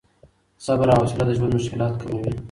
[0.65, 2.31] صبر او حوصله د ژوند مشکلات کموي.